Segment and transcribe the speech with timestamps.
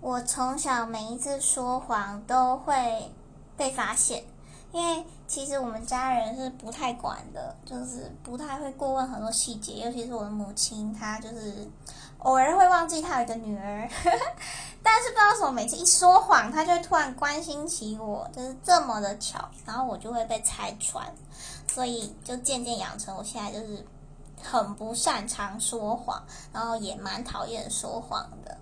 [0.00, 3.12] 我从小每一次说谎都会
[3.54, 4.24] 被发现，
[4.72, 11.68] 因为其实我们家人是不太管的，就是不太会过问很多细节，尤其是我的母亲，她就是
[12.20, 13.86] 偶尔会忘记她有一个女儿，
[14.82, 21.06] 但是不知道为什么每次一说谎，她就会突然关心起我，就是这么的巧，然后我就会被拆穿，
[21.70, 23.84] 所以就渐渐养成我现在就是
[24.42, 26.22] 很不擅长说谎，
[26.54, 28.56] 然后也蛮讨厌说谎的。